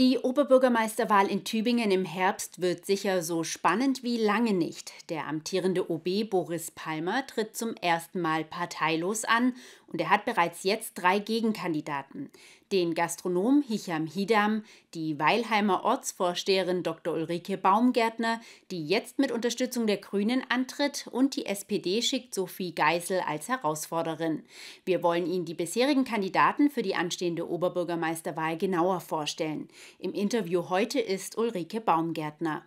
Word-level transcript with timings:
Die 0.00 0.16
Oberbürgermeisterwahl 0.16 1.26
in 1.26 1.44
Tübingen 1.44 1.90
im 1.90 2.06
Herbst 2.06 2.62
wird 2.62 2.86
sicher 2.86 3.22
so 3.22 3.44
spannend 3.44 4.02
wie 4.02 4.16
lange 4.16 4.54
nicht. 4.54 4.94
Der 5.10 5.26
amtierende 5.26 5.90
OB 5.90 6.30
Boris 6.30 6.70
Palmer 6.70 7.26
tritt 7.26 7.54
zum 7.54 7.74
ersten 7.74 8.22
Mal 8.22 8.44
parteilos 8.44 9.26
an 9.26 9.52
und 9.88 10.00
er 10.00 10.08
hat 10.08 10.24
bereits 10.24 10.62
jetzt 10.62 10.94
drei 10.94 11.18
Gegenkandidaten. 11.18 12.30
Den 12.72 12.94
Gastronom 12.94 13.62
Hicham 13.66 14.06
Hidam, 14.06 14.62
die 14.94 15.18
Weilheimer 15.18 15.82
Ortsvorsteherin 15.82 16.84
Dr. 16.84 17.14
Ulrike 17.14 17.58
Baumgärtner, 17.58 18.40
die 18.70 18.86
jetzt 18.86 19.18
mit 19.18 19.32
Unterstützung 19.32 19.88
der 19.88 19.96
Grünen 19.96 20.44
antritt, 20.50 21.08
und 21.10 21.34
die 21.34 21.46
SPD 21.46 22.00
schickt 22.00 22.32
Sophie 22.32 22.72
Geisel 22.72 23.22
als 23.26 23.48
Herausforderin. 23.48 24.44
Wir 24.84 25.02
wollen 25.02 25.26
Ihnen 25.26 25.46
die 25.46 25.54
bisherigen 25.54 26.04
Kandidaten 26.04 26.70
für 26.70 26.82
die 26.82 26.94
anstehende 26.94 27.50
Oberbürgermeisterwahl 27.50 28.56
genauer 28.56 29.00
vorstellen. 29.00 29.66
Im 29.98 30.12
Interview 30.12 30.68
heute 30.68 31.00
ist 31.00 31.36
Ulrike 31.38 31.80
Baumgärtner. 31.80 32.62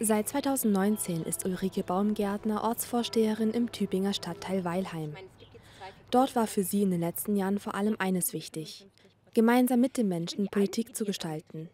Seit 0.00 0.30
2019 0.30 1.22
ist 1.24 1.44
Ulrike 1.44 1.82
Baumgärtner 1.82 2.64
Ortsvorsteherin 2.64 3.50
im 3.50 3.70
Tübinger 3.70 4.14
Stadtteil 4.14 4.64
Weilheim. 4.64 5.14
Dort 6.10 6.34
war 6.34 6.46
für 6.46 6.62
sie 6.62 6.82
in 6.82 6.90
den 6.90 7.00
letzten 7.00 7.36
Jahren 7.36 7.58
vor 7.58 7.74
allem 7.74 7.96
eines 7.98 8.32
wichtig, 8.32 8.86
gemeinsam 9.34 9.80
mit 9.80 9.96
den 9.96 10.08
Menschen 10.08 10.48
Politik 10.48 10.94
zu 10.94 11.04
gestalten. 11.04 11.68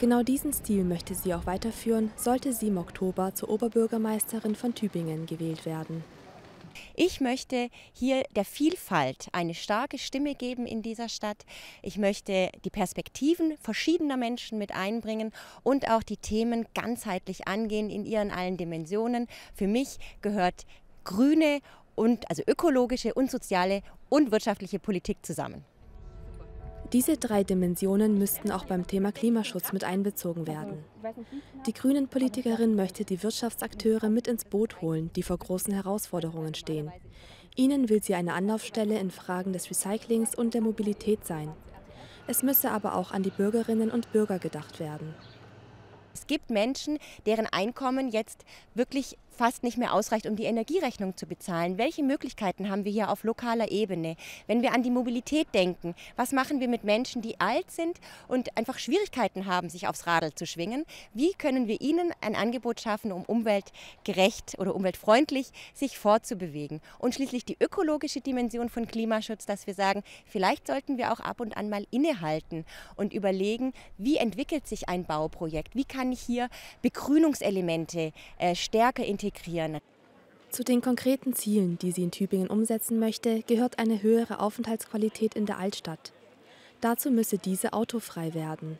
Genau 0.00 0.22
diesen 0.22 0.52
Stil 0.52 0.84
möchte 0.84 1.14
sie 1.14 1.32
auch 1.32 1.46
weiterführen, 1.46 2.10
sollte 2.16 2.52
sie 2.52 2.68
im 2.68 2.78
Oktober 2.78 3.34
zur 3.34 3.48
Oberbürgermeisterin 3.48 4.54
von 4.54 4.74
Tübingen 4.74 5.26
gewählt 5.26 5.64
werden. 5.64 6.04
Ich 6.96 7.20
möchte 7.20 7.68
hier 7.92 8.24
der 8.34 8.44
Vielfalt 8.44 9.28
eine 9.32 9.54
starke 9.54 9.96
Stimme 9.96 10.34
geben 10.34 10.66
in 10.66 10.82
dieser 10.82 11.08
Stadt. 11.08 11.44
Ich 11.82 11.98
möchte 11.98 12.50
die 12.64 12.70
Perspektiven 12.70 13.56
verschiedener 13.60 14.16
Menschen 14.16 14.58
mit 14.58 14.74
einbringen 14.74 15.32
und 15.62 15.88
auch 15.88 16.02
die 16.02 16.16
Themen 16.16 16.66
ganzheitlich 16.74 17.46
angehen 17.46 17.90
in 17.90 18.04
ihren 18.04 18.30
allen 18.30 18.56
Dimensionen. 18.56 19.28
Für 19.54 19.68
mich 19.68 19.98
gehört 20.20 20.66
grüne 21.04 21.60
und 21.94 22.28
also 22.28 22.42
ökologische 22.46 23.14
und 23.14 23.30
soziale 23.30 23.82
und 24.08 24.32
wirtschaftliche 24.32 24.80
Politik 24.80 25.18
zusammen. 25.22 25.64
Diese 26.92 27.16
drei 27.16 27.42
Dimensionen 27.42 28.18
müssten 28.18 28.52
auch 28.52 28.66
beim 28.66 28.86
Thema 28.86 29.10
Klimaschutz 29.10 29.72
mit 29.72 29.84
einbezogen 29.84 30.46
werden. 30.46 30.84
Die 31.66 31.72
Grünen-Politikerin 31.72 32.76
möchte 32.76 33.04
die 33.04 33.22
Wirtschaftsakteure 33.22 34.10
mit 34.10 34.28
ins 34.28 34.44
Boot 34.44 34.80
holen, 34.80 35.10
die 35.16 35.22
vor 35.22 35.38
großen 35.38 35.72
Herausforderungen 35.72 36.54
stehen. 36.54 36.92
Ihnen 37.56 37.88
will 37.88 38.02
sie 38.02 38.14
eine 38.14 38.34
Anlaufstelle 38.34 38.98
in 38.98 39.10
Fragen 39.10 39.52
des 39.52 39.70
Recyclings 39.70 40.34
und 40.34 40.54
der 40.54 40.60
Mobilität 40.60 41.26
sein. 41.26 41.52
Es 42.26 42.42
müsse 42.42 42.70
aber 42.70 42.94
auch 42.94 43.12
an 43.12 43.22
die 43.22 43.30
Bürgerinnen 43.30 43.90
und 43.90 44.12
Bürger 44.12 44.38
gedacht 44.38 44.80
werden. 44.80 45.14
Es 46.14 46.26
gibt 46.26 46.50
Menschen, 46.50 46.98
deren 47.26 47.46
Einkommen 47.46 48.08
jetzt 48.08 48.44
wirklich 48.74 49.18
fast 49.34 49.62
nicht 49.62 49.76
mehr 49.76 49.92
ausreicht, 49.92 50.26
um 50.26 50.36
die 50.36 50.44
Energierechnung 50.44 51.16
zu 51.16 51.26
bezahlen. 51.26 51.78
Welche 51.78 52.02
Möglichkeiten 52.02 52.70
haben 52.70 52.84
wir 52.84 52.92
hier 52.92 53.10
auf 53.10 53.24
lokaler 53.24 53.70
Ebene? 53.70 54.16
Wenn 54.46 54.62
wir 54.62 54.72
an 54.72 54.82
die 54.82 54.90
Mobilität 54.90 55.48
denken, 55.52 55.94
was 56.16 56.32
machen 56.32 56.60
wir 56.60 56.68
mit 56.68 56.84
Menschen, 56.84 57.20
die 57.20 57.40
alt 57.40 57.70
sind 57.70 57.98
und 58.28 58.56
einfach 58.56 58.78
Schwierigkeiten 58.78 59.46
haben, 59.46 59.68
sich 59.68 59.88
aufs 59.88 60.06
Radl 60.06 60.34
zu 60.34 60.46
schwingen? 60.46 60.84
Wie 61.12 61.32
können 61.32 61.68
wir 61.68 61.80
ihnen 61.80 62.12
ein 62.20 62.36
Angebot 62.36 62.80
schaffen, 62.80 63.12
um 63.12 63.24
umweltgerecht 63.24 64.58
oder 64.58 64.74
umweltfreundlich 64.74 65.48
sich 65.74 65.98
fortzubewegen? 65.98 66.80
Und 66.98 67.14
schließlich 67.14 67.44
die 67.44 67.56
ökologische 67.60 68.20
Dimension 68.20 68.68
von 68.68 68.86
Klimaschutz, 68.86 69.46
dass 69.46 69.66
wir 69.66 69.74
sagen, 69.74 70.02
vielleicht 70.26 70.66
sollten 70.66 70.96
wir 70.96 71.12
auch 71.12 71.20
ab 71.20 71.40
und 71.40 71.56
an 71.56 71.68
mal 71.68 71.86
innehalten 71.90 72.64
und 72.96 73.12
überlegen, 73.12 73.72
wie 73.98 74.16
entwickelt 74.16 74.66
sich 74.66 74.88
ein 74.88 75.04
Bauprojekt? 75.04 75.74
Wie 75.74 75.84
kann 75.84 76.12
ich 76.12 76.20
hier 76.20 76.48
Begrünungselemente 76.82 78.12
äh, 78.38 78.54
stärker 78.54 79.04
integrieren. 79.24 79.78
Zu 80.50 80.62
den 80.62 80.80
konkreten 80.80 81.34
Zielen, 81.34 81.78
die 81.78 81.90
sie 81.90 82.04
in 82.04 82.10
Tübingen 82.10 82.48
umsetzen 82.48 82.98
möchte, 82.98 83.42
gehört 83.42 83.78
eine 83.78 84.02
höhere 84.02 84.38
Aufenthaltsqualität 84.38 85.34
in 85.34 85.46
der 85.46 85.58
Altstadt. 85.58 86.12
Dazu 86.80 87.10
müsse 87.10 87.38
diese 87.38 87.72
autofrei 87.72 88.34
werden. 88.34 88.78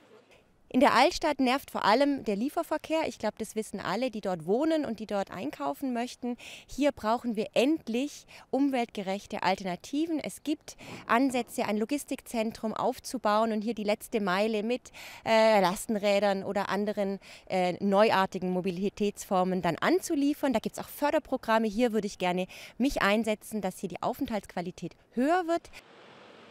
In 0.74 0.80
der 0.80 0.94
Altstadt 0.94 1.38
nervt 1.38 1.70
vor 1.70 1.84
allem 1.84 2.24
der 2.24 2.34
Lieferverkehr. 2.34 3.02
Ich 3.06 3.20
glaube, 3.20 3.36
das 3.38 3.54
wissen 3.54 3.78
alle, 3.78 4.10
die 4.10 4.20
dort 4.20 4.44
wohnen 4.44 4.84
und 4.84 4.98
die 4.98 5.06
dort 5.06 5.30
einkaufen 5.30 5.92
möchten. 5.92 6.36
Hier 6.66 6.90
brauchen 6.90 7.36
wir 7.36 7.46
endlich 7.54 8.26
umweltgerechte 8.50 9.44
Alternativen. 9.44 10.18
Es 10.18 10.42
gibt 10.42 10.76
Ansätze, 11.06 11.66
ein 11.66 11.76
Logistikzentrum 11.76 12.74
aufzubauen 12.74 13.52
und 13.52 13.62
hier 13.62 13.74
die 13.74 13.84
letzte 13.84 14.20
Meile 14.20 14.64
mit 14.64 14.90
äh, 15.24 15.60
Lastenrädern 15.60 16.42
oder 16.42 16.68
anderen 16.68 17.20
äh, 17.46 17.74
neuartigen 17.74 18.50
Mobilitätsformen 18.50 19.62
dann 19.62 19.76
anzuliefern. 19.76 20.52
Da 20.52 20.58
gibt 20.58 20.76
es 20.76 20.84
auch 20.84 20.88
Förderprogramme. 20.88 21.68
Hier 21.68 21.92
würde 21.92 22.08
ich 22.08 22.18
gerne 22.18 22.48
mich 22.78 23.00
einsetzen, 23.00 23.60
dass 23.60 23.78
hier 23.78 23.90
die 23.90 24.02
Aufenthaltsqualität 24.02 24.96
höher 25.12 25.46
wird. 25.46 25.70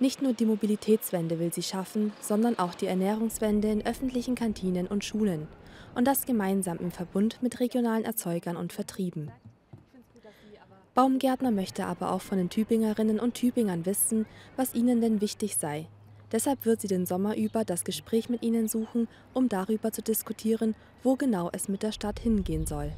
Nicht 0.04 0.22
nur 0.22 0.34
die 0.34 0.46
Mobilitätswende 0.46 1.40
will 1.40 1.54
sie 1.54 1.64
schaffen, 1.64 2.12
sondern 2.20 2.60
auch 2.60 2.74
die 2.74 2.88
Ernährungswende 2.88 3.72
in 3.72 3.86
öffentlichen 3.86 4.36
Kantinen 4.36 4.86
und 4.86 5.06
Schulen. 5.06 5.48
Und 5.96 6.10
das 6.10 6.26
gemeinsam 6.26 6.78
im 6.80 6.92
Verbund 6.92 7.42
mit 7.42 7.62
regionalen 7.62 8.04
Erzeugern 8.04 8.58
und 8.58 8.74
Vertrieben. 8.74 9.32
Baumgärtner 10.94 11.52
möchte 11.52 11.86
aber 11.86 12.12
auch 12.12 12.20
von 12.20 12.38
den 12.38 12.50
Tübingerinnen 12.50 13.18
und 13.18 13.36
Tübingern 13.36 13.86
wissen, 13.86 14.26
was 14.58 14.76
ihnen 14.76 15.00
denn 15.00 15.22
wichtig 15.22 15.56
sei. 15.56 15.88
Deshalb 16.34 16.66
wird 16.66 16.82
sie 16.82 16.90
den 16.90 17.06
Sommer 17.06 17.38
über 17.38 17.64
das 17.64 17.86
Gespräch 17.86 18.28
mit 18.28 18.44
ihnen 18.44 18.68
suchen, 18.68 19.08
um 19.34 19.48
darüber 19.48 19.94
zu 19.94 20.02
diskutieren, 20.02 20.76
wo 21.02 21.16
genau 21.16 21.50
es 21.54 21.70
mit 21.70 21.82
der 21.82 21.94
Stadt 21.94 22.20
hingehen 22.20 22.66
soll. 22.66 22.92